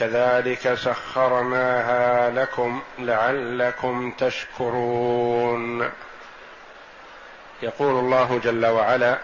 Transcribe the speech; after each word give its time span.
كذلك 0.00 0.74
سخرناها 0.74 2.30
لكم 2.30 2.82
لعلكم 2.98 4.10
تشكرون. 4.10 5.90
يقول 7.62 7.98
الله 7.98 8.40
جل 8.44 8.66
وعلا 8.66 9.18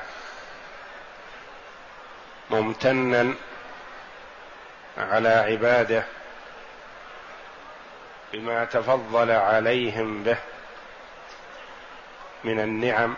ممتنا 2.50 3.34
على 4.98 5.28
عباده 5.28 6.04
بما 8.32 8.64
تفضل 8.64 9.30
عليهم 9.30 10.22
به 10.22 10.38
من 12.44 12.60
النعم 12.60 13.14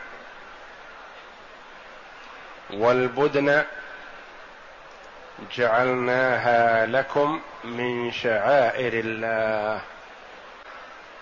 والبدن 2.70 3.64
جعلناها 5.56 6.86
لكم 6.86 7.40
من 7.64 8.12
شعائر 8.12 8.92
الله. 8.94 9.80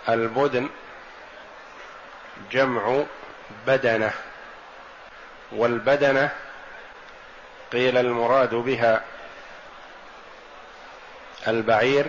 البدن 0.08 0.68
جمع 2.50 3.02
بدنة 3.66 4.12
والبدنة 5.52 6.30
قيل 7.72 7.98
المراد 7.98 8.54
بها 8.54 9.02
البعير 11.48 12.06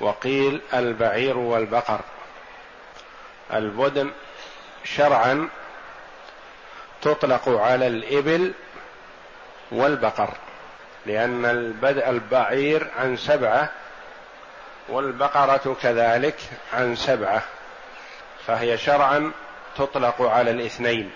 وقيل 0.00 0.60
البعير 0.74 1.38
والبقر. 1.38 2.00
البدن 3.52 4.10
شرعا 4.84 5.48
تطلق 7.02 7.48
على 7.48 7.86
الإبل 7.86 8.52
والبقر 9.70 10.30
لأن 11.06 11.44
البدء 11.44 12.10
البعير 12.10 12.90
عن 12.98 13.16
سبعة 13.16 13.70
والبقرة 14.88 15.76
كذلك 15.82 16.36
عن 16.72 16.96
سبعة 16.96 17.42
فهي 18.46 18.78
شرعا 18.78 19.32
تطلق 19.76 20.22
على 20.22 20.50
الاثنين 20.50 21.10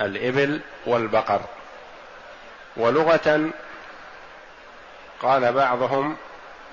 الإبل 0.00 0.60
والبقر. 0.86 1.40
ولغة 2.76 3.50
قال 5.22 5.52
بعضهم 5.52 6.16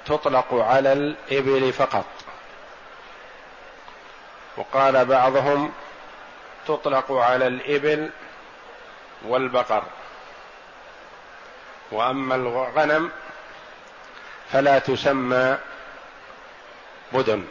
تطلق 0.06 0.54
على 0.54 0.94
الإبل 0.94 1.74
فقط 1.74 2.06
وقال 4.58 5.06
بعضهم 5.06 5.72
تطلق 6.68 7.12
على 7.12 7.48
الإبل 7.48 8.10
والبقر. 9.26 9.84
وأما 11.92 12.36
الغنم 12.36 13.12
فلا 14.52 14.80
تسمى 14.80 15.58
بدن 17.14 17.44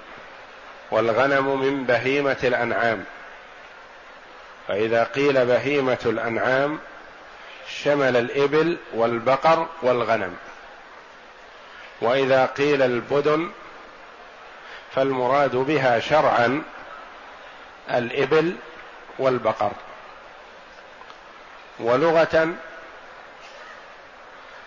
والغنم 0.91 1.61
من 1.61 1.85
بهيمة 1.85 2.37
الأنعام. 2.45 3.05
فإذا 4.69 5.05
قيل 5.05 5.47
بهيمة 5.47 5.99
الأنعام 6.07 6.79
شمل 7.69 8.17
الإبل 8.17 8.77
والبقر 8.95 9.67
والغنم. 9.83 10.37
وإذا 12.01 12.47
قيل 12.47 12.83
البدن 12.83 13.51
فالمراد 14.95 15.57
بها 15.57 16.01
شرعا 16.01 16.63
الإبل 17.91 18.57
والبقر. 19.19 19.73
ولغة 21.79 22.55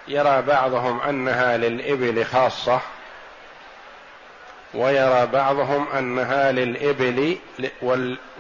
يرى 0.07 0.41
بعضهم 0.41 1.01
أنها 1.01 1.57
للإبل 1.57 2.25
خاصة 2.25 2.79
ويرى 4.73 5.25
بعضهم 5.25 5.88
أنها 5.88 6.51
للإبل 6.51 7.38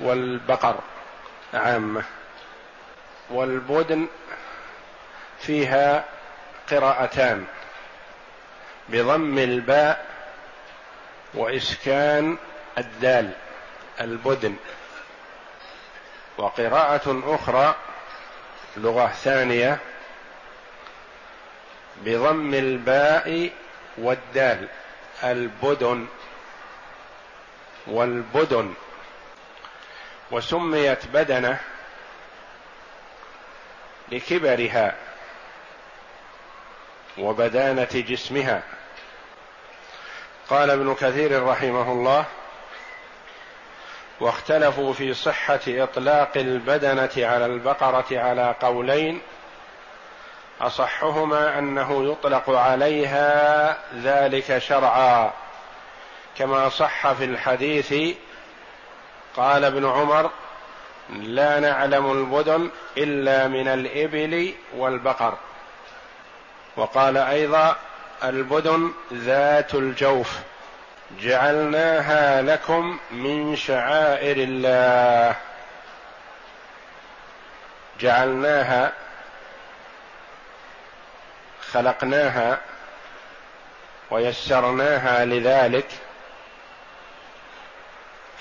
والبقر 0.01 0.75
عامة. 1.53 2.03
والبدن 3.29 4.07
فيها 5.39 6.05
قراءتان 6.71 7.45
بضم 8.89 9.37
الباء 9.37 10.05
وإسكان 11.33 12.37
الدال 12.77 13.31
البدن. 14.01 14.55
وقراءة 16.37 17.21
أخرى 17.25 17.75
لغة 18.77 19.07
ثانية 19.07 19.79
بضم 22.05 22.53
الباء 22.53 23.49
والدال. 23.97 24.67
البدن. 25.23 26.07
والبدن. 27.87 28.73
وسميت 30.31 31.07
بدنة 31.07 31.59
لكبرها 34.11 34.95
وبدانة 37.17 37.89
جسمها. 37.93 38.63
قال 40.49 40.69
ابن 40.69 40.95
كثير 40.95 41.43
رحمه 41.43 41.91
الله 41.91 42.25
واختلفوا 44.19 44.93
في 44.93 45.13
صحة 45.13 45.59
إطلاق 45.67 46.31
البدنة 46.35 47.09
على 47.17 47.45
البقرة 47.45 48.05
على 48.11 48.55
قولين 48.61 49.21
أصحهما 50.61 51.59
أنه 51.59 52.11
يطلق 52.11 52.49
عليها 52.49 53.77
ذلك 53.95 54.57
شرعا. 54.57 55.31
كما 56.37 56.69
صح 56.69 57.11
في 57.13 57.23
الحديث 57.23 58.15
قال 59.35 59.63
ابن 59.63 59.85
عمر 59.85 60.29
لا 61.09 61.59
نعلم 61.59 62.11
البدن 62.11 62.69
إلا 62.97 63.47
من 63.47 63.67
الإبل 63.67 64.53
والبقر. 64.77 65.37
وقال 66.75 67.17
أيضا 67.17 67.75
البدن 68.23 68.91
ذات 69.13 69.75
الجوف 69.75 70.39
جعلناها 71.21 72.41
لكم 72.41 72.99
من 73.11 73.55
شعائر 73.55 74.37
الله. 74.37 75.35
جعلناها 77.99 78.93
خلقناها 81.73 82.59
ويسرناها 84.11 85.25
لذلك 85.25 85.87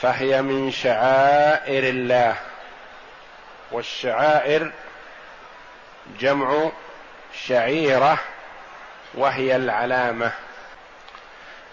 فهي 0.03 0.43
من 0.43 0.71
شعائر 0.71 1.85
الله. 1.85 2.37
والشعائر 3.71 4.73
جمع 6.21 6.71
شعيرة 7.47 8.19
وهي 9.15 9.57
العلامة. 9.57 10.33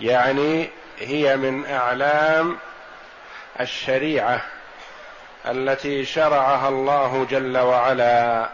يعني 0.01 0.69
هي 0.99 1.37
من 1.37 1.65
أعلام 1.71 2.57
الشريعة 3.59 4.41
التي 5.45 6.05
شرعها 6.05 6.69
الله 6.69 7.27
جل 7.29 7.57
وعلا. 7.57 8.49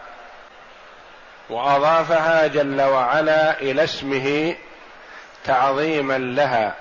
وأضافها 1.50 2.46
جل 2.46 2.80
وعلا 2.80 3.60
إلى 3.60 3.84
اسمه 3.84 4.56
تعظيما 5.44 6.18
لها 6.18 6.74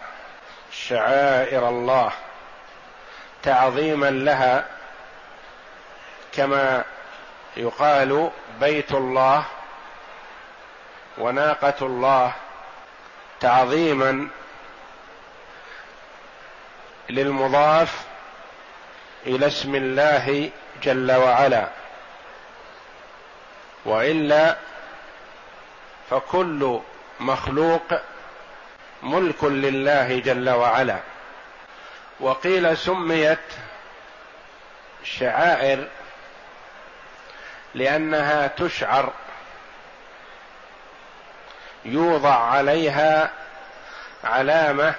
شعائر 0.72 1.70
الله. 1.70 2.12
تعظيما 3.44 4.10
لها 4.10 4.66
كما 6.34 6.84
يقال 7.58 8.32
بيت 8.60 8.92
الله 8.92 9.44
وناقة 11.18 11.74
الله 11.82 12.34
تعظيما 13.40 14.28
للمضاف 17.10 18.06
إلى 19.26 19.48
اسم 19.48 19.76
الله 19.76 20.50
جل 20.84 21.12
وعلا. 21.12 21.79
وإلا 23.86 24.56
فكل 26.10 26.80
مخلوق 27.20 27.94
ملك 29.04 29.44
لله 29.44 30.20
جل 30.20 30.50
وعلا. 30.50 31.00
وقيل 32.20 32.78
سميت 32.78 33.40
شعائر 35.04 35.88
لأنها 37.76 38.48
تشعر 38.48 39.14
يوضع 41.86 42.36
عليها 42.36 43.32
علامة 44.24 44.94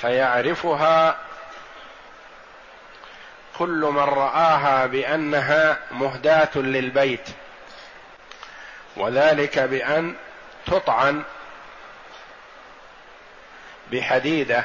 فيعرفها 0.00 1.16
كل 3.60 3.90
من 3.92 4.02
رآها 4.02 4.86
بأنها 4.86 5.78
مهداة 5.90 6.48
للبيت 6.56 7.28
وذلك 8.96 9.58
بأن 9.58 10.14
تطعن 10.66 11.22
بحديدة 13.92 14.64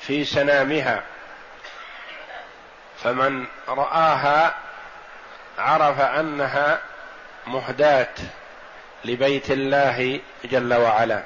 في 0.00 0.24
سنامها. 0.24 1.02
فمن 3.02 3.46
رآها 3.68 4.54
عرف 5.58 6.00
أنها 6.00 6.80
مهداة 7.46 8.14
لبيت 9.04 9.50
الله 9.50 10.20
جل 10.44 10.74
وعلا. 10.74 11.22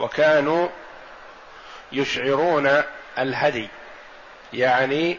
وكانوا 0.00 0.68
يشعرون 1.92 2.82
الهدي. 3.18 3.68
يعني 4.52 5.18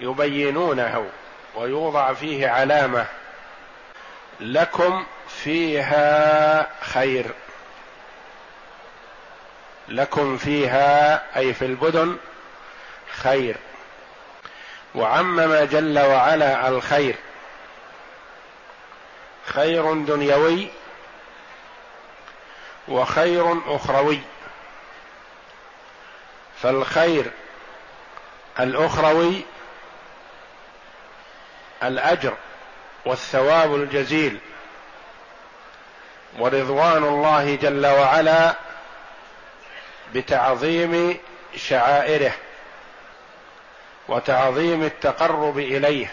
يبينونه 0.00 1.10
ويوضع 1.54 2.12
فيه 2.12 2.48
علامة 2.48 3.06
لكم 4.40 5.06
فيها 5.28 6.68
خير. 6.80 7.26
لكم 9.88 10.36
فيها 10.36 11.22
أي 11.36 11.54
في 11.54 11.64
البدن 11.64 12.16
خير. 13.10 13.56
وعمم 14.94 15.54
جل 15.54 15.98
وعلا 15.98 16.68
الخير. 16.68 17.14
خير 19.46 19.94
دنيوي 19.94 20.68
وخير 22.88 23.60
أخروي. 23.66 24.20
فالخير 26.62 27.30
الأخروي 28.60 29.42
الأجر 31.82 32.34
والثواب 33.04 33.74
الجزيل. 33.74 34.38
ورضوان 36.38 37.04
الله 37.04 37.54
جل 37.54 37.86
وعلا 37.86 38.54
بتعظيم 40.14 41.18
شعائره 41.56 42.32
وتعظيم 44.08 44.82
التقرب 44.82 45.58
إليه. 45.58 46.12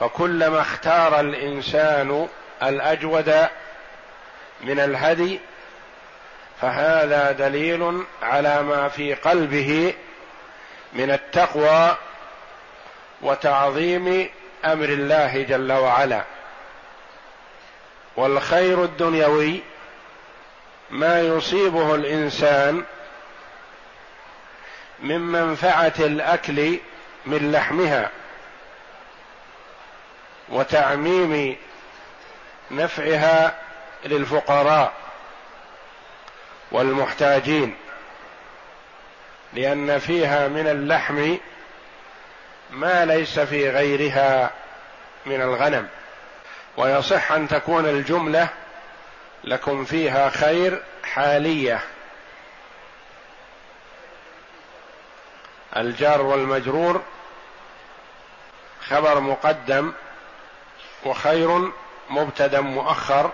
فكلما 0.00 0.60
اختار 0.60 1.20
الإنسان 1.20 2.28
الأجود 2.62 3.48
من 4.60 4.80
الهدي 4.80 5.40
فهذا 6.60 7.32
دليل 7.32 8.04
على 8.22 8.62
ما 8.62 8.88
في 8.88 9.14
قلبه 9.14 9.94
من 10.92 11.10
التقوى 11.10 11.96
وتعظيم 13.22 14.30
أمر 14.64 14.84
الله 14.84 15.42
جل 15.42 15.72
وعلا. 15.72 16.24
والخير 18.16 18.84
الدنيوي 18.84 19.60
ما 20.90 21.20
يصيبه 21.20 21.94
الإنسان 21.94 22.84
من 25.00 25.20
منفعة 25.20 25.92
الأكل 25.98 26.78
من 27.26 27.52
لحمها 27.52 28.10
وتعميم 30.48 31.56
نفعها 32.70 33.58
للفقراء 34.04 34.92
والمحتاجين. 36.72 37.76
لأن 39.52 39.98
فيها 39.98 40.48
من 40.48 40.66
اللحم 40.66 41.36
ما 42.70 43.04
ليس 43.04 43.40
في 43.40 43.70
غيرها 43.70 44.50
من 45.26 45.42
الغنم. 45.42 45.88
ويصح 46.76 47.32
أن 47.32 47.48
تكون 47.48 47.86
الجملة 47.86 48.48
لكم 49.44 49.84
فيها 49.84 50.30
خير 50.30 50.82
حالية. 51.04 51.80
الجار 55.76 56.22
والمجرور 56.22 57.02
خبر 58.88 59.20
مقدم 59.20 59.92
وخير 61.04 61.70
مبتدا 62.10 62.60
مؤخر. 62.60 63.32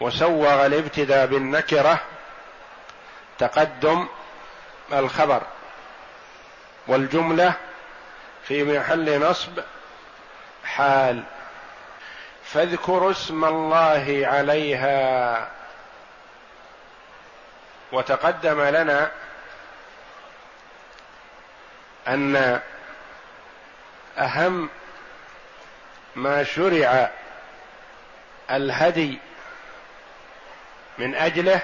وسوغ 0.00 0.66
الابتداء 0.66 1.26
بالنكرة 1.26 2.00
تقدم 3.40 4.06
الخبر 4.92 5.42
والجملة 6.86 7.52
في 8.44 8.64
محل 8.64 9.20
نصب 9.20 9.60
حال. 10.64 11.22
فاذكروا 12.44 13.10
اسم 13.10 13.44
الله 13.44 14.22
عليها. 14.24 15.48
وتقدم 17.92 18.62
لنا 18.62 19.10
أن 22.08 22.60
أهم 24.18 24.68
ما 26.16 26.44
شرع 26.44 27.10
الهدي 28.50 29.18
من 30.98 31.14
أجله 31.14 31.60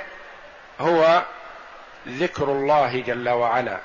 هو 0.81 1.23
ذكر 2.07 2.45
الله 2.45 3.01
جل 3.01 3.29
وعلا. 3.29 3.79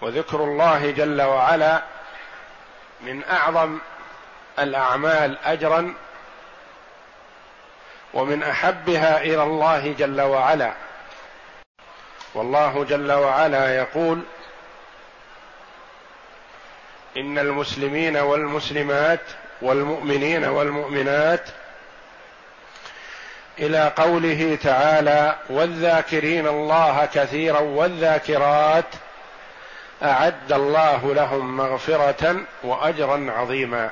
وذكر 0.00 0.44
الله 0.44 0.90
جل 0.90 1.22
وعلا 1.22 1.82
من 3.00 3.24
أعظم 3.24 3.78
الأعمال 4.58 5.38
اجرا 5.44 5.94
ومن 8.14 8.42
أحبها 8.42 9.22
إلى 9.22 9.42
الله 9.42 9.92
جل 9.98 10.20
وعلا. 10.20 10.74
والله 12.34 12.84
جل 12.84 13.12
وعلا 13.12 13.76
يقول 13.76 14.22
إن 17.16 17.38
المسلمين 17.38 18.16
والمسلمات 18.16 19.20
والمؤمنين 19.62 20.44
والمؤمنات 20.44 21.48
إلى 23.58 23.92
قوله 23.96 24.58
تعالى 24.62 25.36
والذاكرين 25.50 26.46
الله 26.46 27.08
كثيرا 27.14 27.60
والذاكرات 27.60 28.84
أعد 30.02 30.52
الله 30.52 31.14
لهم 31.14 31.56
مغفرة 31.56 32.36
واجرا 32.62 33.32
عظيما. 33.36 33.90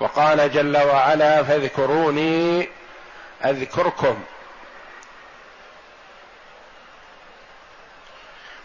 وقال 0.00 0.52
جل 0.52 0.76
وعلا 0.76 1.42
فاذكروني 1.42 2.68
أذكركم. 3.44 4.24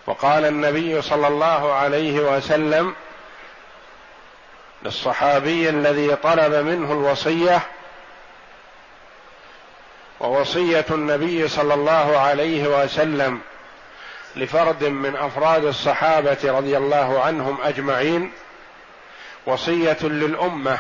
وقال 0.08 0.46
النبي 0.46 1.02
صلى 1.02 1.28
الله 1.28 1.74
عليه 1.74 2.20
وسلم 2.20 2.96
للصحابي 4.84 5.70
الذي 5.70 6.16
طلب 6.16 6.54
منه 6.54 6.92
الوصية 6.92 7.62
ووصية 10.20 10.86
النبي 10.92 11.48
صلى 11.48 11.74
الله 11.74 12.20
عليه 12.20 12.68
وسلم 12.68 13.42
لفرد 14.36 14.84
من 14.84 15.16
أفراد 15.16 15.66
الصحابة 15.66 16.38
رضي 16.44 16.78
الله 16.78 17.24
عنهم 17.24 17.58
أجمعين 17.62 18.32
وصية 19.46 19.98
للأمة. 20.02 20.78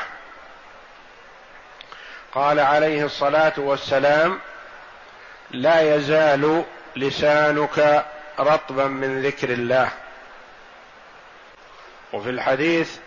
قال 2.34 2.60
عليه 2.60 3.06
الصلاة 3.06 3.54
والسلام 3.58 4.40
لا 5.52 5.96
يزال 5.96 6.64
لسانك 6.96 8.06
رطبا 8.40 8.88
من 8.88 9.22
ذكر 9.22 9.50
الله. 9.50 9.90
وفي 12.14 12.30
الحديث 12.30 12.98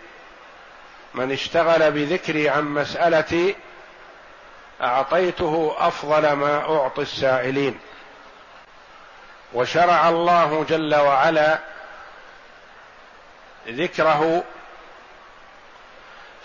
من 1.13 1.31
اشتغل 1.31 1.91
بذكري 1.91 2.49
عن 2.49 2.63
مسألتي 2.63 3.55
أعطيته 4.81 5.75
أفضل 5.77 6.31
ما 6.33 6.77
أعطي 6.77 7.01
السائلين. 7.01 7.79
وشرع 9.53 10.09
الله 10.09 10.65
جل 10.69 10.95
وعلا 10.95 11.59
ذكره 13.67 14.43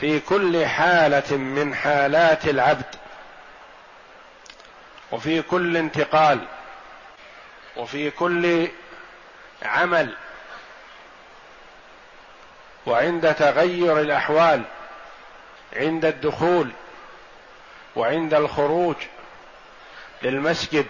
في 0.01 0.21
كل 0.21 0.67
حالة 0.67 1.37
من 1.37 1.75
حالات 1.75 2.49
العبد 2.49 2.95
وفي 5.13 5.43
كل 5.43 5.77
انتقال 5.77 6.39
وفي 7.77 8.11
كل 8.11 8.69
عمل 9.63 10.15
وعند 12.87 13.35
تغير 13.35 14.01
الأحوال 14.01 14.63
عند 15.77 16.05
الدخول 16.05 16.71
وعند 17.97 18.35
الخروج 18.35 18.97
للمسجد 20.23 20.87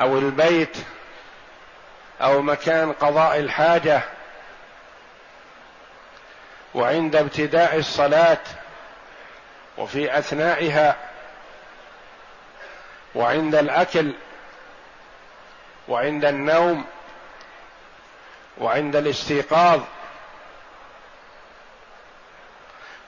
أو 0.00 0.18
البيت 0.18 0.76
أو 2.20 2.42
مكان 2.42 2.92
قضاء 2.92 3.38
الحاجة 3.38 4.02
وعند 6.74 7.16
ابتداء 7.16 7.76
الصلاة 7.76 8.38
وفي 9.78 10.18
أثنائها 10.18 10.96
وعند 13.14 13.54
الأكل 13.54 14.14
وعند 15.88 16.24
النوم 16.24 16.84
وعند 18.58 18.96
الاستيقاظ 18.96 19.80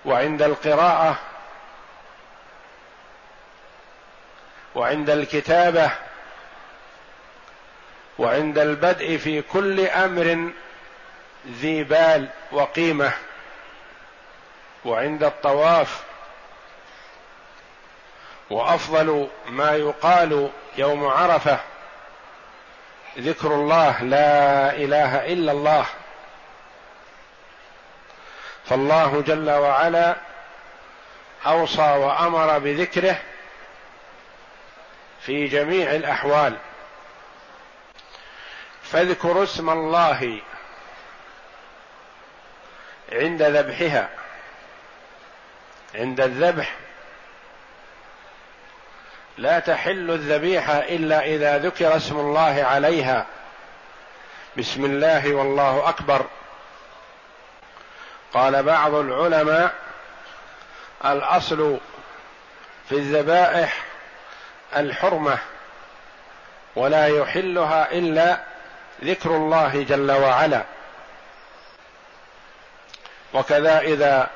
وعند 0.05 0.43
القراءة 0.43 1.19
وعند 4.75 5.11
الكتابة 5.11 5.91
وعند 8.19 8.59
البدء 8.59 9.17
في 9.17 9.43
كل 9.43 9.87
أمر 9.87 10.53
ذي 11.49 11.85
بال 11.85 12.29
وقيمة 12.53 13.13
وعند 14.85 15.25
الطواف 15.25 16.03
وأفضل 18.51 19.29
ما 19.49 19.73
يقال 19.73 20.51
يوم 20.79 21.07
عرفة 21.07 21.59
ذكر 23.19 23.55
الله 23.55 24.03
لا 24.03 24.71
إله 24.77 25.33
إلا 25.33 25.53
الله 25.53 25.87
فالله 28.65 29.23
جل 29.27 29.51
وعلا 29.51 30.17
أوصى 31.47 31.83
وأمر 31.83 32.59
بذكره 32.59 33.17
في 35.27 35.47
جميع 35.47 35.91
الأحوال. 35.91 36.57
فاذكروا 38.83 39.45
اسم 39.45 39.71
الله 39.71 40.41
عند 43.13 43.43
ذبحها. 43.43 44.09
عند 45.95 46.21
الذبح. 46.21 46.75
لا 49.39 49.59
تحل 49.59 50.11
الذبيحة 50.11 50.79
إلا 50.79 51.25
إذا 51.25 51.59
ذكر 51.59 51.97
اسم 51.97 52.17
الله 52.17 52.65
عليها. 52.65 53.27
بسم 54.57 54.85
الله 54.85 55.35
والله 55.35 55.89
أكبر. 55.89 56.27
قال 58.35 58.63
بعض 58.63 58.95
العلماء 58.95 59.75
الأصل 61.05 61.79
في 62.89 62.93
الذبائح 62.93 63.92
الحرمة 64.77 65.39
ولا 66.77 67.07
يحلها 67.07 67.93
إلا 67.93 68.41
ذكر 69.05 69.37
الله 69.37 69.83
جل 69.83 70.13
وعلا. 70.13 70.65
وكذا 73.35 73.81
إذا 73.81 74.31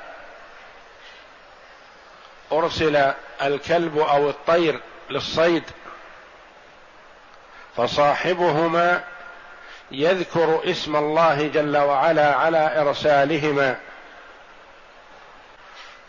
أرسل 2.52 3.12
الكلب 3.42 3.98
أو 3.98 4.30
الطير 4.30 4.80
للصيد 5.10 5.62
فصاحبهما 7.76 9.04
يذكر 9.90 10.60
اسم 10.64 10.96
الله 10.96 11.48
جل 11.48 11.76
وعلا 11.76 12.34
على 12.34 12.80
إرسالهما. 12.80 13.76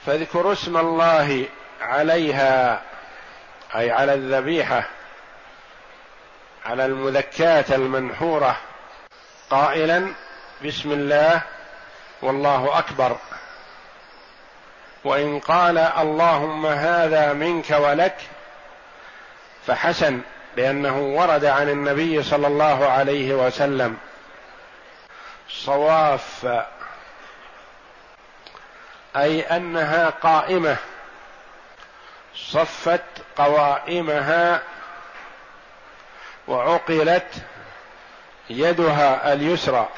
فاذكروا 0.05 0.53
اسم 0.53 0.77
الله 0.77 1.45
عليها. 1.81 2.81
أي 3.75 3.91
على 3.91 4.13
الذبيحة 4.13 4.83
على 6.65 6.85
المذكاة 6.85 7.65
المنحورة. 7.75 8.57
قائلا 9.49 10.13
بسم 10.65 10.91
الله 10.91 11.41
والله 12.21 12.79
أكبر. 12.79 13.17
وإن 15.03 15.39
قال 15.39 15.77
اللهم 15.77 16.65
هذا 16.65 17.33
منك 17.33 17.69
ولك 17.69 18.17
فحسن 19.67 20.21
لأنه 20.57 20.97
ورد 20.99 21.45
عن 21.45 21.69
النبي 21.69 22.23
صلى 22.23 22.47
الله 22.47 22.87
عليه 22.89 23.33
وسلم. 23.33 23.97
صواف 25.49 26.47
أي 29.15 29.41
أنها 29.41 30.09
قائمة. 30.09 30.77
صفت 32.37 33.01
قوائمها 33.37 34.61
وعقلت 36.47 37.27
يدها 38.49 39.33
اليسرى. 39.33 39.89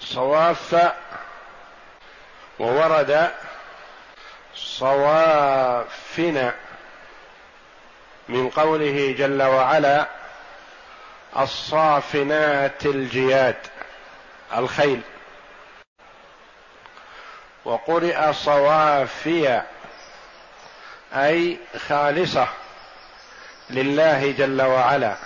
صواف 0.00 0.92
وورد 2.58 3.30
صوافنا 4.54 6.54
من 8.28 8.50
قوله 8.50 9.14
جل 9.18 9.42
وعلا 9.42 10.06
الصافنات 11.38 12.86
الجياد 12.86 13.56
الخيل. 14.56 15.00
وقرئ 17.70 18.32
صوافيا 18.32 19.66
أي 21.14 21.58
خالصة 21.88 22.48
لله 23.70 24.32
جل 24.32 24.62
وعلا. 24.62 25.16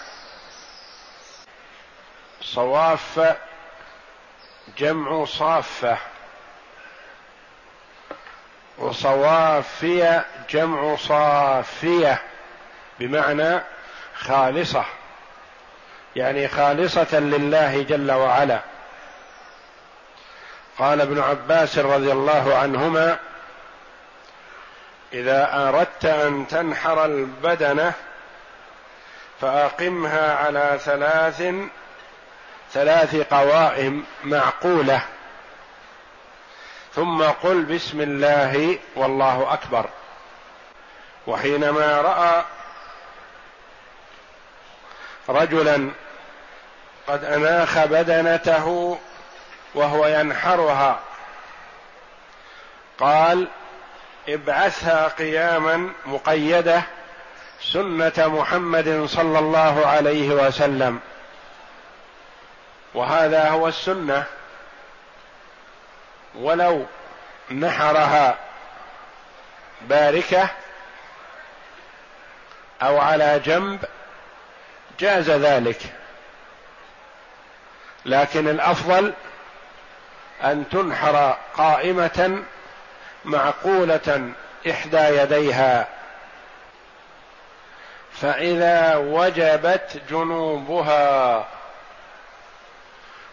صواف 2.43 3.37
جمع 4.79 5.25
صافة 5.25 5.99
وصوافية 8.79 10.25
جمع 10.51 10.97
صافية 10.97 12.23
بمعنى 13.01 13.61
خالصة 14.15 14.85
يعني 16.17 16.49
خالصة 16.49 17.19
لله 17.21 17.83
جل 17.83 18.13
وعلا. 18.13 18.74
قال 20.79 21.01
ابن 21.01 21.21
عباس 21.21 21.79
رضي 21.79 22.13
الله 22.13 22.55
عنهما 22.57 23.19
إذا 25.13 25.69
أردت 25.69 26.05
أن 26.05 26.47
تنحر 26.47 27.05
البدنة 27.05 27.93
فأقمها 29.41 30.37
على 30.37 30.79
ثلاث 30.85 31.43
ثلاث 32.73 33.17
قوائم 33.17 34.05
معقولة 34.25 35.03
ثم 36.95 37.23
قل 37.23 37.63
بسم 37.63 38.01
الله 38.01 38.79
والله 38.97 39.53
أكبر. 39.53 39.87
وحينما 41.27 42.01
رأى 42.01 42.45
رجلا 45.29 45.91
قد 47.07 47.25
أناخ 47.25 47.85
بدنته 47.85 48.99
وهو 49.75 50.07
ينحرها. 50.07 51.01
قال 52.99 53.49
ابعثها 54.29 55.09
قياما 55.09 55.93
مقيدة 56.07 56.83
سنة 57.73 58.13
محمد 58.19 59.07
صلى 59.09 59.39
الله 59.39 59.87
عليه 59.87 60.29
وسلم. 60.31 61.01
وهذا 62.95 63.49
هو 63.49 63.69
السنة 63.69 64.25
ولو 66.35 66.87
نحرها 67.51 68.39
باركة 69.81 70.49
أو 72.83 72.99
على 72.99 73.41
جنب 73.45 73.85
جاز 74.99 75.31
ذلك. 75.31 75.81
لكن 78.05 78.49
الأفضل 78.49 79.13
أن 80.45 80.65
تنحر 80.69 81.37
قائمة 81.57 82.43
معقولة 83.25 84.33
إحدى 84.71 84.97
يديها. 84.97 85.89
فإذا 88.13 88.97
وجبت 88.97 90.03
جنوبها 90.11 91.47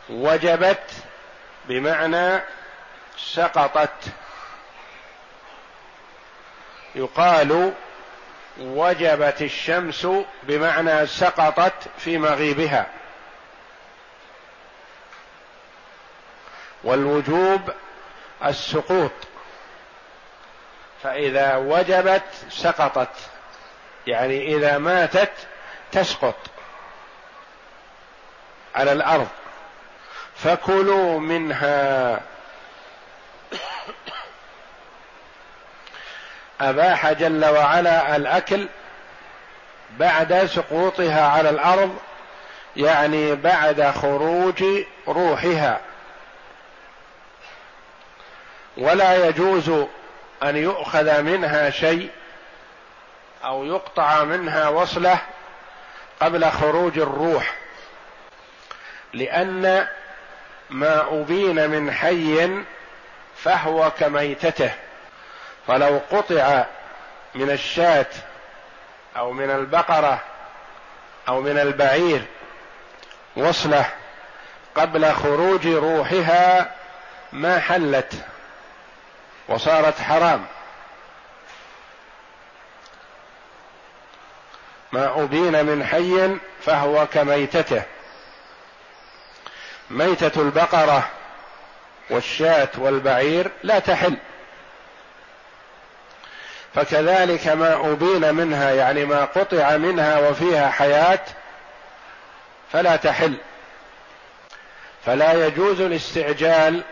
وجبت 0.10 0.92
بمعنى 1.66 2.42
سقطت. 3.18 4.06
يقال 6.96 7.74
وجبت 8.60 9.42
الشمس 9.42 10.08
بمعنى 10.44 11.08
سقطت 11.08 11.74
في 11.98 12.18
مغيبها. 12.18 13.01
والوجوب 16.84 17.62
السقوط. 18.46 19.12
فإذا 21.04 21.56
وجبت 21.56 22.24
سقطت. 22.50 23.16
يعني 24.08 24.56
إذا 24.56 24.78
ماتت 24.78 25.32
تسقط. 25.92 26.36
على 28.76 28.92
الأرض. 28.92 29.28
فكلوا 30.36 31.20
منها. 31.20 32.22
أباح 36.62 37.12
جل 37.12 37.46
وعلا 37.46 38.16
الأكل 38.16 38.68
بعد 40.00 40.46
سقوطها 40.46 41.28
على 41.28 41.50
الأرض. 41.50 41.98
يعني 42.76 43.36
بعد 43.36 43.92
خروج 43.92 44.64
روحها. 45.08 45.82
ولا 48.78 49.28
يجوز 49.28 49.70
أن 50.44 50.58
يؤخذ 50.58 51.22
منها 51.22 51.70
شيء 51.70 52.10
أو 53.44 53.66
يقطع 53.66 54.24
منها 54.24 54.70
وصلة 54.70 55.18
قبل 56.22 56.52
خروج 56.52 57.00
الروح 57.00 57.54
لأن 59.14 59.88
ما 60.70 61.22
أبين 61.22 61.70
من 61.70 61.92
حي 61.92 62.50
فهو 63.36 63.92
كميتته. 64.00 64.72
فلو 65.68 66.02
قطع 66.12 66.66
من 67.36 67.50
الشاة 67.50 68.06
أو 69.18 69.32
من 69.32 69.50
البقرة 69.52 70.20
أو 71.28 71.42
من 71.42 71.58
البعير 71.58 72.22
وصلة 73.36 73.86
قبل 74.76 75.14
خروج 75.14 75.68
روحها 75.68 76.72
ما 77.32 77.60
حلت. 77.60 78.14
وصارت 79.52 80.02
حرام. 80.02 80.46
ما 84.92 85.24
أبين 85.24 85.66
من 85.66 85.86
حي 85.86 86.38
فهو 86.66 87.08
كميتته. 87.08 87.84
ميتة 89.90 90.42
البقرة 90.42 91.10
والشاة 92.10 92.70
والبعير 92.78 93.52
لا 93.64 93.80
تحل. 93.80 94.18
فكذلك 96.76 97.48
ما 97.48 97.92
أبين 97.92 98.36
منها 98.36 98.72
يعني 98.72 99.06
ما 99.06 99.26
قطع 99.26 99.78
منها 99.78 100.30
وفيها 100.30 100.70
حياة 100.70 101.20
فلا 102.72 102.96
تحل. 102.96 103.38
فلا 105.06 105.48
يجوز 105.48 105.82
الاستعجال 105.82 106.84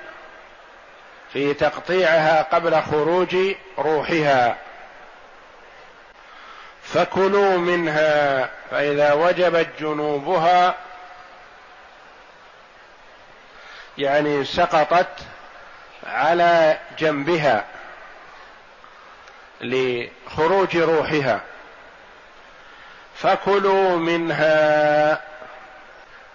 في 1.33 1.53
تقطيعها 1.53 2.41
قبل 2.41 2.81
خروج 2.81 3.36
روحها. 3.77 4.57
فكلوا 6.83 7.57
منها 7.57 8.50
فإذا 8.71 9.13
وجبت 9.13 9.69
جنوبها 9.79 10.75
يعني 13.98 14.45
سقطت 14.45 15.07
على 16.07 16.77
جنبها 17.00 17.65
لخروج 19.62 20.77
روحها. 20.77 21.41
فكلوا 23.15 23.97
منها 23.97 25.21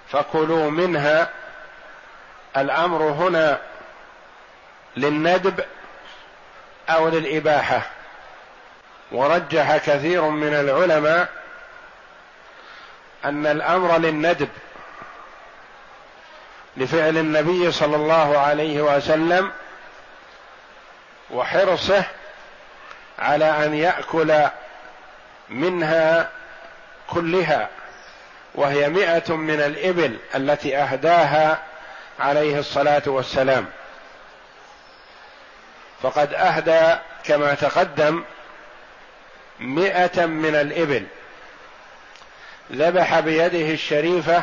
فكلوا 0.09 0.71
منها. 0.71 1.31
الأمر 2.57 3.03
هنا 3.03 3.61
للندب 4.96 5.64
أو 6.88 7.09
للإباحة. 7.09 7.83
ورجح 9.12 9.76
كثير 9.76 10.22
من 10.22 10.54
العلماء 10.54 11.28
أن 13.24 13.46
الأمر 13.46 13.98
للندب 13.98 14.48
لفعل 16.76 17.18
النبي 17.18 17.72
صلى 17.72 17.96
الله 17.96 18.38
عليه 18.38 18.83
وسلم 18.83 19.52
وحرصه 21.30 22.04
على 23.18 23.44
أن 23.44 23.74
يأكل 23.74 24.35
منها 25.48 26.30
كلها 27.11 27.68
وهي 28.54 28.88
مئة 28.88 29.37
من 29.37 29.61
الإبل 29.61 30.18
التي 30.35 30.76
أهداها 30.76 31.59
عليه 32.20 32.59
الصلاة 32.59 33.02
والسلام. 33.07 33.66
فقد 36.05 36.35
أهدى 36.35 36.97
كما 37.25 37.55
تقدم 37.55 38.25
مئة 39.61 40.27
من 40.27 40.55
الإبل. 40.55 41.07
ذبح 42.73 43.21
بيده 43.21 43.75
الشريفة 43.75 44.43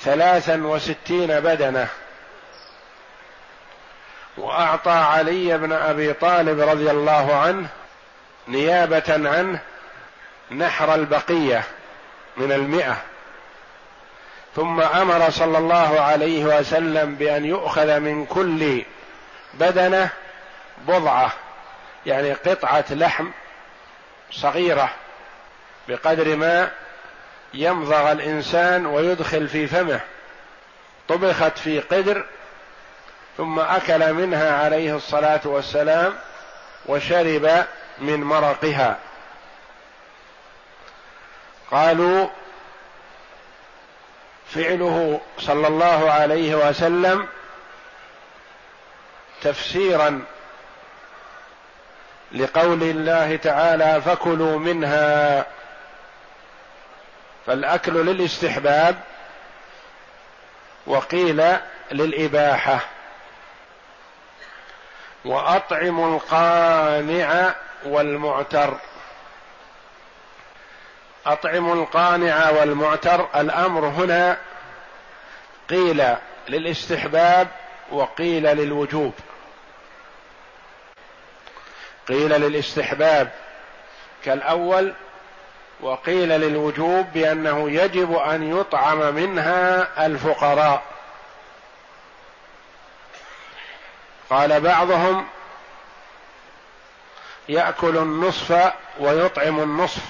ثلاثا 0.00 0.56
وستين 0.56 1.40
بدنة. 1.40 1.88
وأعطى 4.36 4.90
علي 4.90 5.58
بن 5.58 5.72
أبي 5.72 6.12
طالب 6.12 6.60
رضي 6.60 6.90
الله 6.90 7.36
عنه 7.36 7.68
نيابة 8.48 9.28
عنه 9.30 9.60
نحر 10.50 10.94
البقية 10.94 11.62
من 12.36 12.52
المئة. 12.52 12.96
ثم 14.56 14.80
أمر 14.80 15.30
صلى 15.30 15.58
الله 15.58 16.00
عليه 16.00 16.44
وسلم 16.44 17.14
بأن 17.14 17.44
يؤخذ 17.44 18.00
من 18.00 18.26
كل 18.26 18.84
بدنه 19.60 20.08
بضعة 20.88 21.32
يعني 22.06 22.32
قطعة 22.32 22.84
لحم 22.90 23.30
صغيرة 24.30 24.90
بقدر 25.88 26.36
ما 26.36 26.70
يمضغ 27.54 28.12
الإنسان 28.12 28.86
ويدخل 28.86 29.48
في 29.48 29.66
فمه. 29.66 30.00
طبخت 31.08 31.58
في 31.58 31.80
قدر 31.80 32.24
ثم 33.36 33.60
أكل 33.60 34.12
منها 34.12 34.64
عليه 34.64 34.96
الصلاة 34.96 35.40
والسلام 35.44 36.14
وشرب 36.86 37.66
من 37.98 38.20
مرقها. 38.24 38.98
قالوا 41.70 42.28
فعله 44.54 45.20
صلى 45.38 45.66
الله 45.68 46.10
عليه 46.10 46.54
وسلم 46.54 47.26
تفسيرا 49.44 50.22
لقول 52.32 52.82
الله 52.82 53.36
تعالى 53.36 54.02
فكلوا 54.02 54.58
منها 54.58 55.46
فالأكل 57.46 57.92
للاستحباب 58.06 58.96
وقيل 60.86 61.56
للإباحة. 61.92 62.80
واطعموا 65.24 66.16
القانع 66.16 67.54
والمعتر. 67.84 68.78
اطعموا 71.26 71.74
القانع 71.74 72.50
والمعتر. 72.50 73.28
الأمر 73.36 73.86
هنا 73.86 74.36
قيل 75.70 76.04
للاستحباب 76.48 77.48
وقيل 77.90 78.42
للوجوب. 78.42 79.14
قيل 82.08 82.30
للاستحباب 82.30 83.30
كالأول 84.24 84.94
وقيل 85.80 86.28
للوجوب 86.28 87.06
بأنه 87.12 87.70
يجب 87.70 88.16
أن 88.16 88.58
يطعم 88.58 89.14
منها 89.14 90.06
الفقراء. 90.06 90.82
قال 94.30 94.60
بعضهم 94.60 95.26
يأكل 97.48 97.96
النصف 97.96 98.72
ويطعم 99.00 99.60
النصف. 99.60 100.02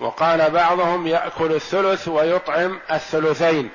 وقال 0.00 0.50
بعضهم 0.50 1.06
يأكل 1.06 1.52
الثلث 1.52 2.08
ويطعم 2.08 2.80
الثلثين. 2.90 3.70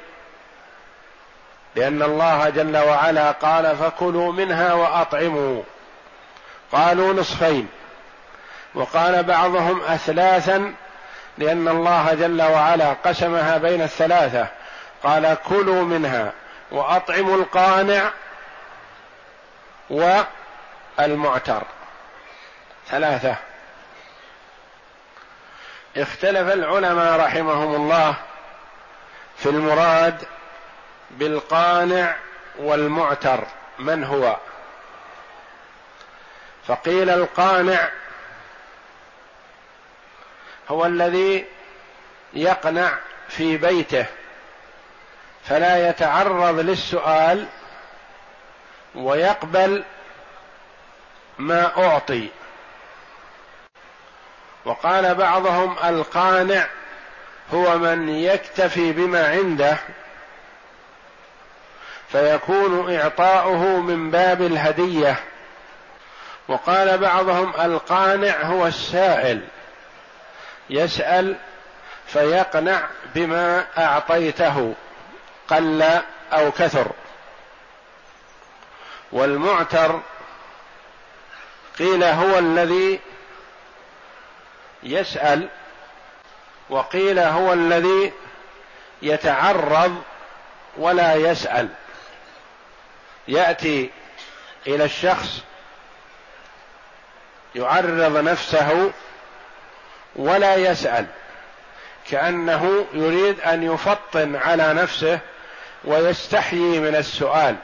لأن 1.76 2.02
الله 2.02 2.50
جل 2.50 2.78
وعلا 2.78 3.32
قال 3.32 3.78
فكلوا 3.78 4.32
منها 4.32 4.74
وأطعموا. 4.74 5.64
قالوا 6.72 7.14
نصفين. 7.14 7.70
وقال 8.76 9.24
بعضهم 9.24 9.82
اثلاثا 9.82 10.74
لأن 11.38 11.68
الله 11.68 12.14
جل 12.14 12.42
وعلا 12.42 12.94
قسمها 12.94 13.58
بين 13.58 13.82
الثلاثة. 13.82 14.48
قال 15.04 15.38
كلوا 15.50 15.84
منها 15.84 16.32
وأطعموا 16.72 17.38
القانع 17.38 18.12
والمعتر. 19.90 21.64
ثلاثة. 22.88 23.36
اختلف 25.98 26.54
العلماء 26.54 27.20
رحمهم 27.20 27.76
الله 27.76 28.16
في 29.38 29.50
المراد 29.50 30.24
بالقانع 31.18 32.16
والمعتر. 32.58 33.44
من 33.80 34.04
هو؟ 34.04 34.38
فقيل 36.68 37.10
القانع 37.10 37.90
هو 40.70 40.86
الذي 40.86 41.46
يقنع 42.34 42.98
في 43.30 43.58
بيته 43.58 44.06
فلا 45.44 45.90
يتعرض 45.90 46.60
للسؤال 46.60 47.48
ويقبل 48.96 49.84
ما 51.38 51.86
أعطي. 51.86 52.30
وقال 54.66 55.16
بعضهم 55.16 55.76
القانع 55.84 56.68
هو 57.54 57.78
من 57.78 58.10
يكتفي 58.10 58.92
بما 58.92 59.28
عنده. 59.28 59.78
فيكون 62.14 62.96
إعطاؤه 62.96 63.80
من 63.80 64.12
باب 64.12 64.42
الهدية. 64.42 65.16
وقال 66.48 66.98
بعضهم 66.98 67.54
القانع 67.60 68.42
هو 68.42 68.68
السائل. 68.68 69.42
يسأل 70.70 71.36
فيقنع 72.08 72.82
بما 73.16 73.66
أعطيته 73.78 74.74
قل 75.48 75.82
أو 76.34 76.52
كثر. 76.52 76.92
والمعتر 79.12 80.00
قيل 81.80 82.04
هو 82.04 82.40
الذي 82.40 83.00
يسأل 84.84 85.50
وقيل 86.70 87.20
هو 87.20 87.54
الذي 87.54 88.14
يتعرض 89.02 90.04
ولا 90.78 91.16
يسأل. 91.16 91.70
يأتي 93.28 93.90
إلى 94.68 94.86
الشخص 94.86 95.44
يعرض 97.56 98.18
نفسه 98.18 98.92
ولا 100.16 100.56
يسأل 100.56 101.06
كأنه 102.10 102.86
يريد 102.94 103.40
أن 103.40 103.64
يفطن 103.64 104.36
على 104.36 104.74
نفسه 104.74 105.20
ويستحيي 105.84 106.80
من 106.80 106.96
السؤال. 106.96 107.56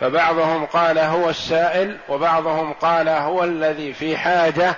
فبعضهم 0.00 0.66
قال 0.66 0.98
هو 0.98 1.30
السائل 1.30 1.98
وبعضهم 2.08 2.72
قال 2.72 3.08
هو 3.08 3.44
الذي 3.44 3.92
في 3.92 4.16
حاجة 4.16 4.74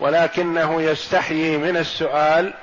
ولكنه 0.00 0.82
يستحيي 0.82 1.56
من 1.56 1.76
السؤال. 1.76 2.54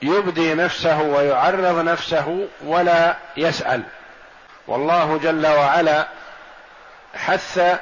فيبدي 0.00 0.54
نفسه 0.54 1.02
ويعرض 1.02 1.84
نفسه 1.84 2.48
ولا 2.64 3.16
يسأل. 3.36 3.82
والله 4.66 5.20
جل 5.22 5.46
وعلا 5.46 6.06
حث 7.14 7.80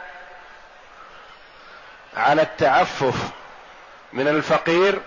على 2.16 2.42
التعفف 2.42 3.14
من 4.12 4.28
الفقير 4.28 5.00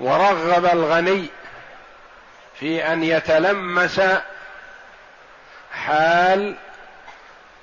ورغب 0.00 0.66
الغني 0.66 1.26
في 2.60 2.92
أن 2.92 3.04
يتلمس 3.04 4.00
حال 5.72 6.56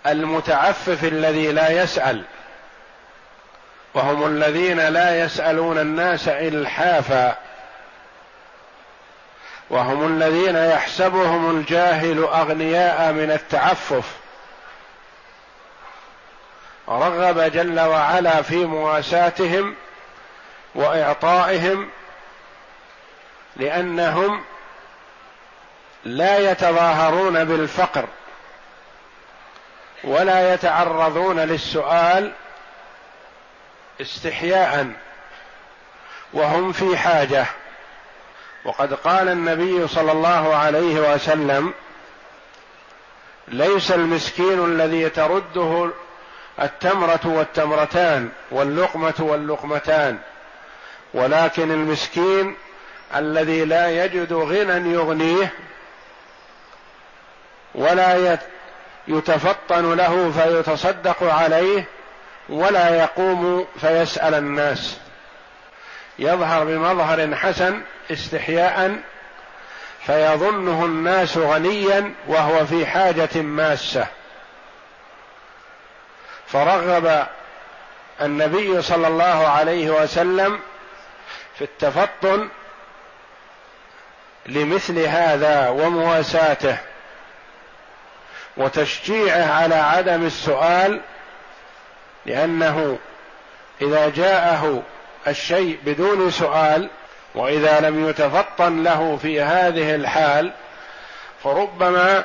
المتعفف 0.07 1.03
الذي 1.03 1.51
لا 1.51 1.69
يسأل. 1.83 2.23
وهم 3.93 4.25
الذين 4.25 4.79
لا 4.79 5.19
يسألون 5.19 5.77
الناس 5.77 6.27
إلحافا. 6.27 7.37
وهم 9.71 10.05
الذين 10.07 10.55
يحسبهم 10.55 11.57
الجاهل 11.57 12.23
أغنياء 12.23 13.11
من 13.11 13.31
التعفف. 13.31 14.15
رغب 16.89 17.39
جل 17.39 17.79
وعلا 17.79 18.41
في 18.41 18.65
مواساتهم 18.65 19.75
وإعطائهم 20.75 21.89
لأنهم 23.55 24.43
لا 26.03 26.51
يتظاهرون 26.51 27.43
بالفقر 27.43 28.07
ولا 30.03 30.53
يتعرضون 30.53 31.39
للسؤال 31.39 32.31
استحياء 34.01 34.91
وهم 36.33 36.71
في 36.71 36.97
حاجة. 36.97 37.45
وقد 38.65 38.93
قال 38.93 39.29
النبي 39.29 39.87
صلى 39.87 40.11
الله 40.11 40.55
عليه 40.55 41.13
وسلم 41.13 41.73
ليس 43.47 43.91
المسكين 43.91 44.65
الذي 44.65 45.09
ترده 45.09 45.89
التمرة 46.61 47.19
والتمرتان 47.25 48.29
واللقمة 48.51 49.13
واللقمتان 49.19 50.19
ولكن 51.13 51.71
المسكين 51.71 52.55
الذي 53.15 53.65
لا 53.65 54.05
يجد 54.05 54.33
غنى 54.33 54.93
يغنيه 54.93 55.53
ولا 57.75 58.37
يتفطن 59.07 59.93
له 59.93 60.31
فيتصدق 60.31 61.23
عليه 61.23 61.83
ولا 62.49 62.99
يقوم 62.99 63.67
فيسأل 63.81 64.33
الناس. 64.33 64.97
يظهر 66.19 66.65
بمظهر 66.65 67.35
حسن 67.35 67.81
استحياء 68.11 68.99
فيظنه 70.05 70.85
الناس 70.85 71.37
غنيا 71.37 72.13
وهو 72.27 72.65
في 72.65 72.85
حاجة 72.85 73.41
ماسة. 73.41 74.07
فرغب 76.47 77.27
النبي 78.21 78.81
صلى 78.81 79.07
الله 79.07 79.47
عليه 79.47 79.89
وسلم 79.89 80.59
في 81.57 81.63
التفطن 81.63 82.49
لمثل 84.45 84.99
هذا 84.99 85.69
ومواساته 85.69 86.77
وتشجيعه 88.57 89.53
على 89.53 89.75
عدم 89.75 90.25
السؤال 90.25 91.01
لأنه 92.25 92.97
إذا 93.81 94.09
جاءه 94.09 94.83
الشيء 95.27 95.79
بدون 95.85 96.31
سؤال 96.31 96.89
وإذا 97.35 97.79
لم 97.79 98.09
يتفطن 98.09 98.83
له 98.83 99.17
في 99.21 99.41
هذه 99.41 99.95
الحال 99.95 100.51
فربما 101.43 102.23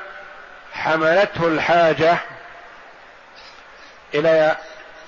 حملته 0.72 1.46
الحاجة 1.46 2.16
إلى 4.14 4.56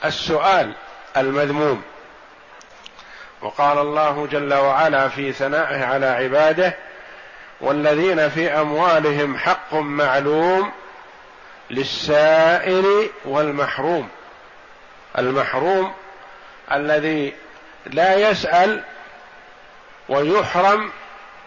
السؤال 0.04 0.72
المذموم. 1.16 1.82
وقال 3.42 3.78
الله 3.78 4.26
جل 4.32 4.54
وعلا 4.54 5.08
في 5.08 5.32
ثنائه 5.32 5.84
على 5.84 6.06
عباده 6.06 6.74
والذين 7.60 8.28
في 8.28 8.50
أموالهم 8.60 9.38
حق 9.38 9.74
معلوم 9.74 10.72
للسائل 11.70 13.10
والمحروم. 13.24 14.08
المحروم 15.18 15.92
الذي 16.72 17.34
لا 17.86 18.14
يسأل 18.14 18.82
ويحرم 20.08 20.90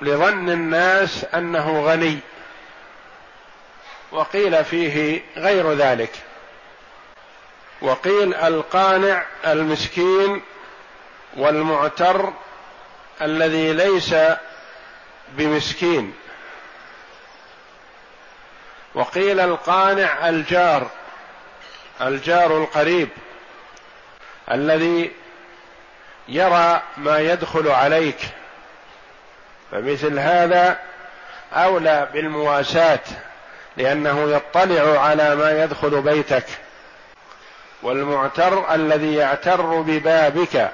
لظن 0.02 0.50
الناس 0.50 1.26
أنه 1.26 1.82
غني. 1.86 2.19
وقيل 4.12 4.65
فيه 4.65 5.21
غير 5.38 5.74
ذلك. 5.74 6.12
وقيل 7.82 8.34
القانع 8.34 9.26
المسكين 9.47 10.41
والمعتر 11.38 12.34
الذي 13.21 13.74
ليس 13.74 14.15
بمسكين. 15.32 16.13
وقيل 18.95 19.39
القانع 19.39 20.30
الجار 20.30 20.89
الجار 22.02 22.58
القريب 22.58 23.10
الذي 24.52 25.12
يرى 26.28 26.82
ما 26.97 27.19
يدخل 27.19 27.67
عليك. 27.67 28.17
فمثل 29.72 30.20
هذا 30.20 30.80
أولى 31.54 32.10
بالمواساة 32.14 33.00
لأنه 33.78 34.32
يطلع 34.32 35.02
على 35.02 35.36
ما 35.36 35.64
يدخل 35.64 36.02
بيتك. 36.02 36.46
والمعتر 37.82 38.76
الذي 38.76 39.16
يعتر 39.16 39.82
ببابك 39.82 40.72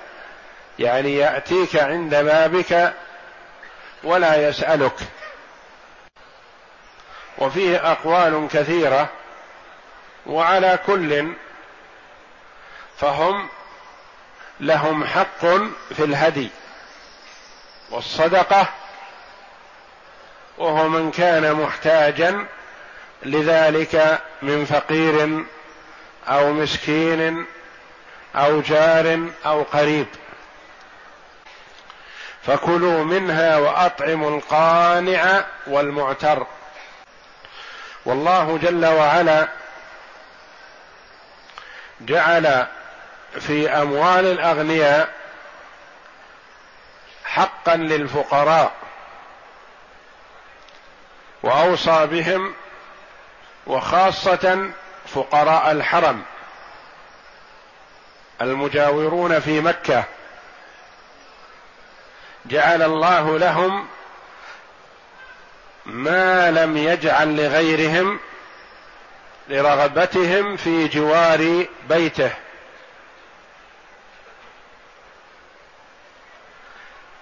يعني 0.79 1.17
يأتيك 1.17 1.75
عند 1.75 2.15
بابك 2.15 2.93
ولا 4.03 4.49
يسألك. 4.49 4.95
وفيه 7.37 7.91
أقوال 7.91 8.47
كثيرة 8.51 9.09
وعلى 10.25 10.79
كل 10.85 11.33
فهم 12.97 13.49
لهم 14.59 15.05
حق 15.05 15.45
في 15.95 16.03
الهدي 16.03 16.49
والصدقة 17.89 18.67
وهو 20.57 20.89
من 20.89 21.11
كان 21.11 21.53
محتاجا 21.53 22.45
لذلك 23.23 24.21
من 24.41 24.65
فقير 24.65 25.45
أو 26.27 26.53
مسكين 26.53 27.45
أو 28.35 28.61
جار 28.61 29.29
أو 29.45 29.63
قريب. 29.63 30.07
فكلوا 32.43 33.03
منها 33.03 33.57
وأطعموا 33.57 34.37
القانع 34.37 35.45
والمعتر. 35.67 36.47
والله 38.05 38.57
جل 38.57 38.85
وعلا 38.85 39.47
جعل 42.01 42.65
في 43.39 43.69
أموال 43.69 44.25
الأغنياء 44.25 45.09
حقا 47.25 47.75
للفقراء. 47.75 48.86
وأوصى 51.47 52.05
بهم 52.05 52.53
وخاصة 53.67 54.71
فقراء 55.07 55.71
الحرم 55.71 56.23
المجاورون 58.41 59.39
في 59.39 59.61
مكة. 59.61 60.03
جعل 62.45 62.81
الله 62.81 63.37
لهم 63.37 63.87
ما 65.85 66.51
لم 66.51 66.77
يجعل 66.77 67.35
لغيرهم 67.35 68.19
لرغبتهم 69.49 70.57
في 70.57 70.87
جوار 70.87 71.65
بيته. 71.89 72.31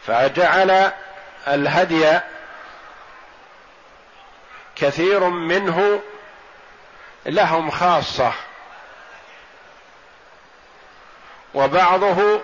فجعل 0.07 0.91
الهدي 1.47 2.19
كثير 4.75 5.29
منه 5.29 6.01
لهم 7.25 7.71
خاصة 7.71 8.33
وبعضه 11.53 12.41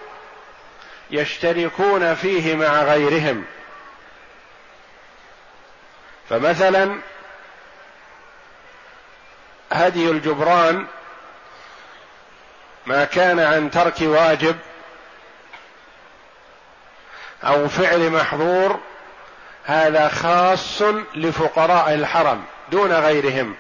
يشتركون 1.12 2.16
فيه 2.16 2.56
مع 2.56 2.82
غيرهم. 2.82 3.46
فمثلا 6.30 7.00
هدي 9.72 10.10
الجبران 10.10 10.88
ما 12.86 13.06
كان 13.06 13.40
عن 13.40 13.72
ترك 13.72 13.96
واجب 14.02 14.58
أو 17.44 17.68
فعل 17.68 18.10
محظور 18.10 18.80
هذا 19.66 20.08
خاص 20.10 20.82
لفقراء 21.16 21.94
الحرم 21.94 22.46
دون 22.72 22.92
غيرهم. 22.92 23.56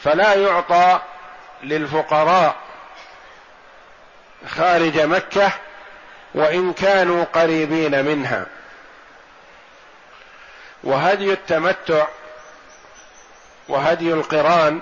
فلا 0.00 0.34
يعطى 0.34 1.00
للفقراء 1.62 2.56
خارج 4.48 5.00
مكة 5.00 5.52
وإن 6.34 6.72
كانوا 6.72 7.24
قريبين 7.24 8.04
منها. 8.04 8.46
وهدي 10.84 11.32
التمتع 11.32 12.06
وهدي 13.68 14.12
القران 14.12 14.80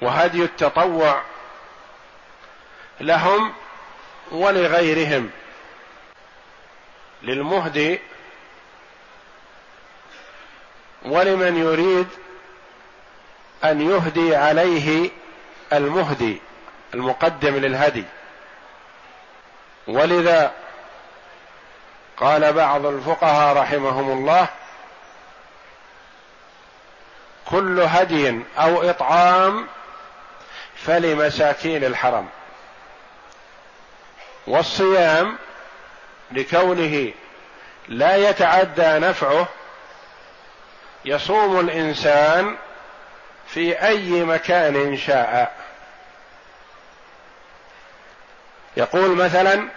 وهدي 0.00 0.44
التطوع 0.44 1.22
لهم 3.00 3.52
ولغيرهم. 4.30 5.30
للمهدي 7.22 8.00
ولمن 11.02 11.56
يريد 11.56 12.08
أن 13.64 13.90
يهدي 13.90 14.36
عليه 14.36 15.10
المهدي 15.72 16.40
المقدم 16.94 17.56
للهدي. 17.56 18.04
ولذا 19.88 20.52
قال 22.16 22.52
بعض 22.52 22.86
الفقهاء 22.86 23.56
رحمهم 23.56 24.10
الله 24.10 24.48
كل 27.50 27.80
هدي 27.80 28.40
أو 28.58 28.90
إطعام 28.90 29.66
فلمساكين 30.76 31.84
الحرم 31.84 32.28
والصيام 34.46 35.38
لكونه 36.32 37.12
لا 37.88 38.16
يتعدى 38.16 38.98
نفعه 39.06 39.48
يصوم 41.04 41.60
الإنسان 41.60 42.56
في 43.48 43.82
أي 43.82 44.24
مكان 44.24 44.96
شاء. 44.96 45.56
يقول 48.76 49.16
مثلا 49.16 49.68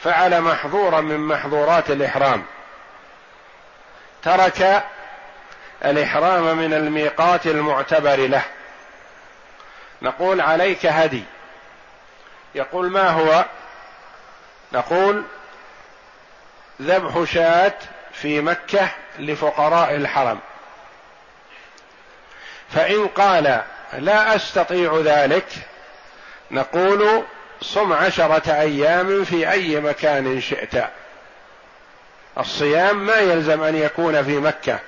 فعل 0.00 0.40
محظورا 0.40 1.00
من 1.00 1.18
محظورات 1.18 1.90
الإحرام. 1.90 2.44
ترك 4.22 4.84
الإحرام 5.84 6.58
من 6.58 6.74
الميقات 6.74 7.46
المعتبر 7.46 8.16
له. 8.16 8.42
نقول 10.02 10.40
عليك 10.40 10.86
هدي. 10.86 11.24
يقول 12.54 12.90
ما 12.90 13.08
هو؟ 13.08 13.44
نقول 14.72 15.24
ذبح 16.82 17.32
شاة 17.32 17.74
في 18.12 18.40
مكة 18.40 18.88
لفقراء 19.18 19.96
الحرم. 19.96 20.38
فإن 22.70 23.06
قال 23.06 23.62
لا 23.98 24.36
أستطيع 24.36 25.00
ذلك 25.04 25.46
نقول 26.50 27.22
صم 27.62 27.92
عشرة 27.92 28.52
أيام 28.52 29.24
في 29.24 29.50
أي 29.50 29.80
مكان 29.80 30.40
شئت. 30.40 30.84
الصيام 32.38 33.06
ما 33.06 33.16
يلزم 33.16 33.62
أن 33.62 33.76
يكون 33.76 34.24
في 34.24 34.36
مكة 34.36 34.78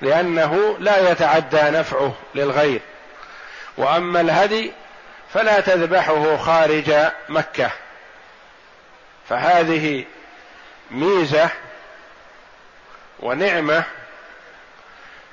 لأنه 0.00 0.76
لا 0.78 1.10
يتعدى 1.10 1.62
نفعه 1.62 2.14
للغير. 2.34 2.80
وأما 3.76 4.20
الهدي 4.20 4.72
فلا 5.34 5.60
تذبحه 5.60 6.36
خارج 6.36 6.94
مكة. 7.28 7.70
فهذه 9.28 10.04
ميزة 10.90 11.50
ونعمة 13.20 13.84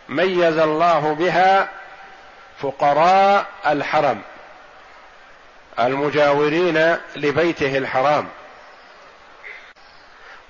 ميز 0.09 0.57
الله 0.57 1.13
بها 1.13 1.69
فقراء 2.61 3.45
الحرم 3.67 4.21
المجاورين 5.79 6.97
لبيته 7.15 7.77
الحرام. 7.77 8.27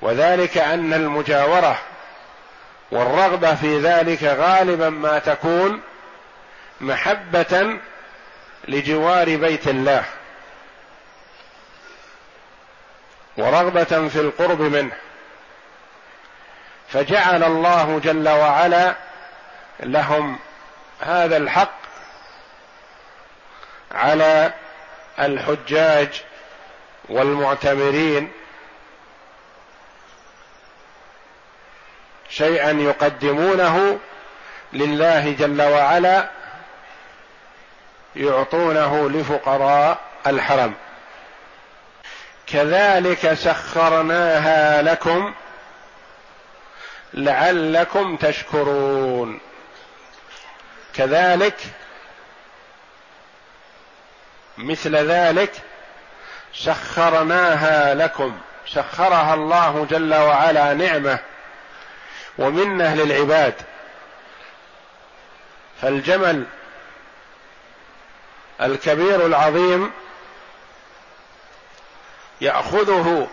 وذلك 0.02 0.58
أن 0.58 0.94
المجاورة 0.94 1.80
والرغبة 2.92 3.56
في 3.56 3.80
ذلك 3.80 4.24
غالبا 4.24 4.90
ما 4.90 5.20
تكون 5.20 5.82
محبة 6.82 7.80
لجوار 8.68 9.36
بيت 9.36 9.68
الله 9.68 10.06
ورغبة 13.38 14.08
في 14.08 14.20
القرب 14.20 14.62
منه. 14.62 14.96
فجعل 16.90 17.44
الله 17.44 18.00
جل 18.00 18.30
وعلا 18.30 18.96
لهم 19.80 20.40
هذا 21.00 21.38
الحق 21.38 21.78
على 23.92 24.54
الحجاج 25.20 26.24
والمعتمرين 27.10 28.32
شيئا 32.30 32.72
يقدمونه 32.72 34.00
لله 34.74 35.32
جل 35.32 35.62
وعلا 35.62 36.30
يعطونه 38.18 39.10
لفقراء 39.10 40.00
الحرم. 40.28 40.74
كذلك 42.48 43.34
سخرناها 43.34 44.82
لكم 44.82 45.34
لعلكم 47.14 48.16
تشكرون. 48.16 49.40
كذلك 50.94 51.56
مثل 54.58 54.96
ذلك 54.96 55.52
سخرناها 56.54 57.94
لكم. 57.94 58.38
سخرها 58.68 59.34
الله 59.34 59.88
جل 59.90 60.14
وعلا 60.14 60.74
نعمة 60.74 61.20
ومنه 62.38 62.96
للعباد 62.96 63.54
فالجمل 65.82 66.46
الكبير 68.62 69.26
العظيم 69.26 69.92
يأخذه 72.42 73.28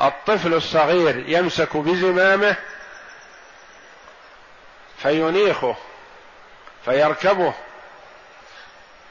الطفل 0.00 0.54
الصغير 0.54 1.24
يمسك 1.28 1.76
بزمامه 1.76 2.56
فينيخه 4.98 5.76
فيركبه 6.84 7.54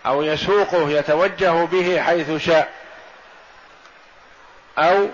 أو 0.05 0.23
يسوقه 0.23 0.89
يتوجه 0.89 1.65
به 1.65 2.01
حيث 2.01 2.45
شاء 2.45 2.73
أو 4.77 5.09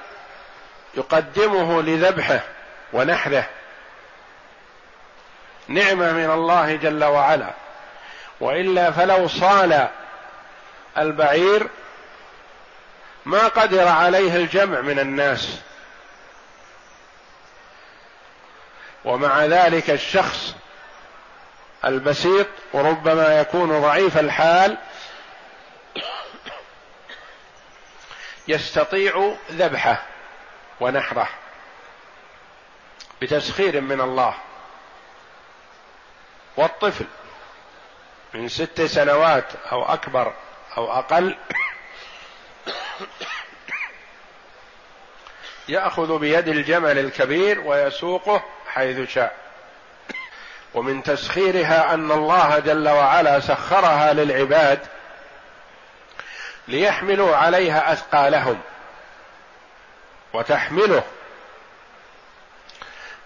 يقدمه 0.94 1.82
لذبحه 1.82 2.40
ونحره. 2.94 3.50
نعمة 5.68 6.12
من 6.12 6.32
الله 6.32 6.76
جل 6.76 7.04
وعلا. 7.04 7.54
وإلا 8.42 8.92
فلو 8.92 9.28
صال 9.28 9.88
البعير 10.98 11.68
ما 13.26 13.48
قدر 13.48 13.88
عليه 13.88 14.36
الجمع 14.36 14.82
من 14.82 15.00
الناس. 15.00 15.60
ومع 19.06 19.46
ذلك 19.46 19.90
الشخص 19.90 20.56
البسيط 21.86 22.48
وربما 22.74 23.40
يكون 23.40 23.82
ضعيف 23.82 24.18
الحال 24.18 24.78
يستطيع 28.48 29.36
ذبحه 29.52 30.04
ونحره 30.80 31.30
بتسخير 33.22 33.82
من 33.82 34.02
الله. 34.02 34.34
والطفل 36.58 37.06
من 38.34 38.50
ست 38.50 38.82
سنوات 38.82 39.46
أو 39.72 39.84
أكبر 39.86 40.34
أو 40.78 40.92
أقل 40.92 41.38
يأخذ 45.70 46.20
بيد 46.20 46.48
الجمل 46.48 47.00
الكبير 47.00 47.60
ويسوقه 47.60 48.44
حيث 48.68 49.10
شاء. 49.10 49.36
ومن 50.74 51.04
تسخيرها 51.04 51.94
أن 51.94 52.12
الله 52.12 52.60
جل 52.60 52.90
وعلا 52.90 53.40
سخرها 53.40 54.14
للعباد 54.14 54.80
ليحملوا 56.68 57.36
عليها 57.36 57.94
أثقالهم 57.94 58.62
وتحمله. 60.34 61.04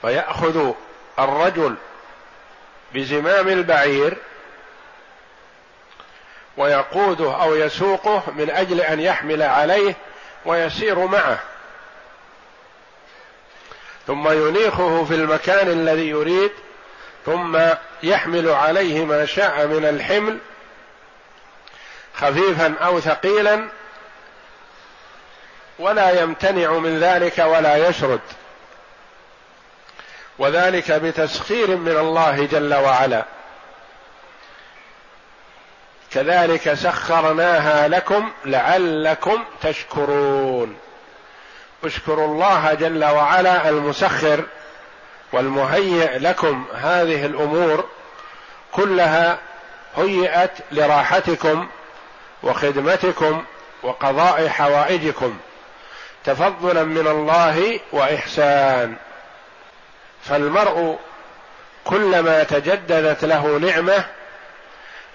فيأخذ 0.02 0.74
الرجل 1.20 1.76
بزمام 2.94 3.48
البعير 3.48 4.18
ويقوده 6.58 7.44
أو 7.44 7.56
يسوقه 7.56 8.24
من 8.36 8.50
أجل 8.50 8.82
أن 8.82 9.00
يحمل 9.00 9.42
عليه 9.42 9.96
ويسير 10.46 11.00
معه. 11.00 11.40
ثم 14.08 14.30
ينيخه 14.48 15.06
في 15.06 15.16
المكان 15.16 15.68
الذي 15.68 16.10
يريد 16.10 16.52
ثم 17.26 17.60
يحمل 18.04 18.50
عليه 18.50 19.06
ما 19.06 19.26
شاء 19.26 19.68
من 19.68 19.86
الحمل 19.86 20.38
خفيفا 22.16 22.76
أو 22.82 23.00
ثقيلا 23.00 23.68
ولا 25.80 26.22
يمتنع 26.22 26.72
من 26.72 27.00
ذلك 27.00 27.40
ولا 27.40 27.90
يشرد. 27.90 28.22
وذلك 30.40 30.92
بتسخير 30.92 31.76
من 31.76 31.98
الله 31.98 32.46
جل 32.46 32.74
وعلا. 32.74 33.26
كذلك 36.16 36.74
سخرناها 36.74 37.88
لكم 37.88 38.32
لعلكم 38.46 39.44
تشكرون. 39.62 40.78
اشكروا 41.84 42.28
الله 42.28 42.74
جل 42.74 43.06
وعلا 43.06 43.70
المسخر 43.70 44.44
والمهيئ 45.32 46.18
لكم 46.18 46.66
هذه 46.76 47.26
الأمور 47.26 47.86
كلها 48.72 49.38
هيئت 49.98 50.52
لراحتكم 50.72 51.68
وخدمتكم 52.44 53.44
وقضاء 53.84 54.48
حوائجكم. 54.48 55.38
تفضلا 56.24 56.84
من 56.84 57.08
الله 57.08 57.80
وإحسان. 57.92 58.96
فالمرء 60.24 61.00
كلما 61.86 62.44
تجددت 62.44 63.26
له 63.26 63.58
نعمة 63.58 64.06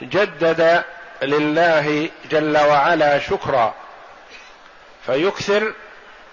جدد 0.03 0.85
لله 1.23 2.09
جل 2.31 2.59
وعلا 2.59 3.19
شكرا. 3.19 3.75
فيكثر 5.07 5.73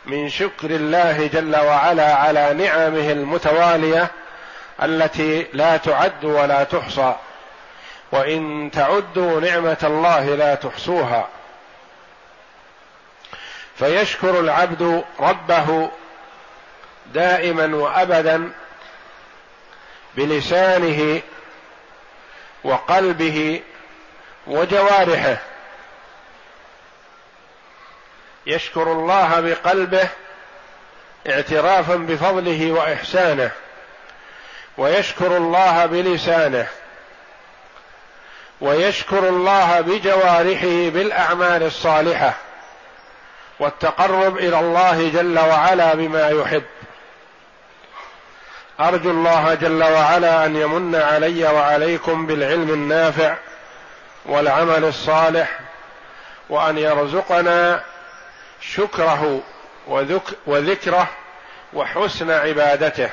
من 0.05 0.29
شكر 0.29 0.71
الله 0.71 1.27
جل 1.27 1.55
وعلا 1.55 2.13
على 2.13 2.53
نعمه 2.53 3.11
المتوالية 3.11 4.11
التي 4.83 5.47
لا 5.53 5.77
تعد 5.77 6.25
ولا 6.25 6.63
تحصى. 6.63 7.15
وإن 8.11 8.71
تعدوا 8.73 9.39
نعمة 9.39 9.77
الله 9.83 10.35
لا 10.35 10.55
تحصوها. 10.55 11.27
فيشكر 13.79 14.39
العبد 14.39 15.03
ربه 15.19 15.89
دائما 17.13 17.75
وأبدا 17.75 18.51
بلسانه 20.15 21.21
وقلبه 22.67 23.61
وجوارحه. 24.47 25.37
يشكر 28.45 28.91
الله 28.91 29.39
بقلبه 29.39 30.09
اعترافا 31.29 31.95
بفضله 31.95 32.71
وإحسانه 32.71 33.51
ويشكر 34.77 35.37
الله 35.37 35.85
بلسانه 35.85 36.67
ويشكر 38.61 39.29
الله 39.29 39.81
بجوارحه 39.81 40.89
بالأعمال 40.89 41.63
الصالحة 41.63 42.33
والتقرب 43.59 44.37
إلى 44.37 44.59
الله 44.59 45.09
جل 45.09 45.39
وعلا 45.39 45.95
بما 45.95 46.29
يحب. 46.29 46.63
أرجو 48.79 49.11
الله 49.11 49.53
جل 49.53 49.83
وعلا 49.83 50.45
أن 50.45 50.55
يمن 50.55 50.95
علي 50.95 51.43
وعليكم 51.43 52.27
بالعلم 52.27 52.69
النافع 52.69 53.35
والعمل 54.25 54.85
الصالح 54.85 55.59
وأن 56.49 56.77
يرزقنا 56.77 57.83
شكره 58.61 59.41
وذكره 60.47 61.07
وحسن 61.73 62.31
عبادته. 62.31 63.09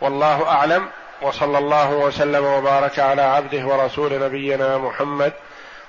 والله 0.00 0.48
أعلم 0.48 0.88
وصلى 1.22 1.58
الله 1.58 1.90
وسلم 1.90 2.44
وبارك 2.44 2.98
على 2.98 3.22
عبده 3.22 3.66
ورسول 3.66 4.20
نبينا 4.20 4.78
محمد 4.78 5.32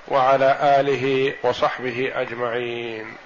وعلى 0.08 0.56
آله 0.62 1.34
وصحبه 1.42 2.12
أجمعين. 2.14 3.25